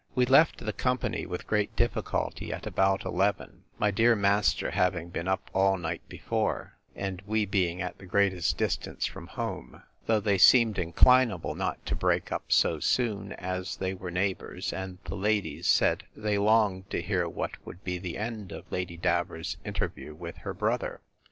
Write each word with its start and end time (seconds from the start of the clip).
We 0.15 0.25
left 0.25 0.57
the 0.65 0.73
company 0.73 1.27
with 1.27 1.45
great 1.45 1.75
difficulty 1.75 2.51
at 2.51 2.65
about 2.65 3.05
eleven, 3.05 3.65
my 3.77 3.91
dear 3.91 4.15
master 4.15 4.71
having 4.71 5.09
been 5.09 5.27
up 5.27 5.51
all 5.53 5.77
night 5.77 6.01
before, 6.09 6.73
and 6.95 7.21
we 7.27 7.45
being 7.45 7.83
at 7.83 7.99
the 7.99 8.07
greatest 8.07 8.57
distance 8.57 9.05
from 9.05 9.27
home; 9.27 9.83
though 10.07 10.19
they 10.19 10.39
seemed 10.39 10.79
inclinable 10.79 11.53
not 11.53 11.85
to 11.85 11.93
break 11.93 12.31
up 12.31 12.51
so 12.51 12.79
soon, 12.79 13.33
as 13.33 13.77
they 13.77 13.93
were 13.93 14.09
neighbours; 14.09 14.73
and 14.73 14.97
the 15.03 15.13
ladies 15.13 15.67
said, 15.67 16.05
They 16.15 16.39
longed 16.39 16.89
to 16.89 17.01
hear 17.03 17.29
what 17.29 17.63
would 17.63 17.83
be 17.83 17.99
the 17.99 18.17
end 18.17 18.51
of 18.51 18.71
Lady 18.71 18.97
Davers's 18.97 19.57
interview 19.63 20.15
with 20.15 20.37
her 20.37 20.55
brother. 20.55 21.01